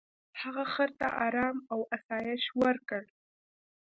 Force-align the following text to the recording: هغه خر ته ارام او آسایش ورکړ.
هغه 0.41 0.63
خر 0.73 0.89
ته 0.99 1.07
ارام 1.25 1.57
او 1.71 1.79
آسایش 1.95 2.43
ورکړ. 2.61 3.03